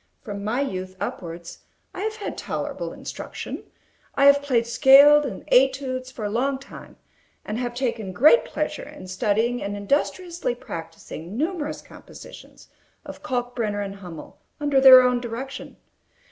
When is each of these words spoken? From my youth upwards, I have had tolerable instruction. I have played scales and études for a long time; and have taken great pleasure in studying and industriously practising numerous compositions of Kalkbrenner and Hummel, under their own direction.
From 0.23 0.43
my 0.43 0.61
youth 0.61 0.95
upwards, 0.99 1.59
I 1.93 2.01
have 2.01 2.15
had 2.15 2.35
tolerable 2.35 2.91
instruction. 2.91 3.61
I 4.15 4.25
have 4.25 4.41
played 4.41 4.65
scales 4.65 5.25
and 5.27 5.45
études 5.51 6.11
for 6.11 6.25
a 6.25 6.29
long 6.31 6.57
time; 6.57 6.95
and 7.45 7.59
have 7.59 7.75
taken 7.75 8.11
great 8.11 8.43
pleasure 8.43 8.89
in 8.89 9.07
studying 9.07 9.61
and 9.61 9.77
industriously 9.77 10.55
practising 10.55 11.37
numerous 11.37 11.83
compositions 11.83 12.67
of 13.05 13.21
Kalkbrenner 13.21 13.85
and 13.85 13.97
Hummel, 13.97 14.39
under 14.59 14.81
their 14.81 15.01
own 15.03 15.21
direction. 15.21 15.77